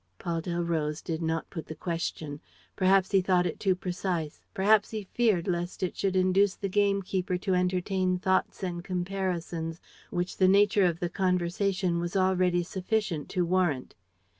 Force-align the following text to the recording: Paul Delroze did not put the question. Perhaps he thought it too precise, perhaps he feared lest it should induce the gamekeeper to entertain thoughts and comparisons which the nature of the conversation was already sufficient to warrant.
Paul 0.17 0.41
Delroze 0.41 1.03
did 1.03 1.21
not 1.21 1.51
put 1.51 1.67
the 1.67 1.75
question. 1.75 2.41
Perhaps 2.75 3.11
he 3.11 3.21
thought 3.21 3.45
it 3.45 3.59
too 3.59 3.75
precise, 3.75 4.41
perhaps 4.51 4.89
he 4.89 5.03
feared 5.03 5.47
lest 5.47 5.83
it 5.83 5.95
should 5.95 6.15
induce 6.15 6.55
the 6.55 6.67
gamekeeper 6.69 7.37
to 7.37 7.53
entertain 7.53 8.17
thoughts 8.17 8.63
and 8.63 8.83
comparisons 8.83 9.79
which 10.09 10.37
the 10.37 10.47
nature 10.47 10.85
of 10.85 11.01
the 11.01 11.09
conversation 11.11 11.99
was 11.99 12.15
already 12.15 12.63
sufficient 12.63 13.29
to 13.29 13.45
warrant. 13.45 13.93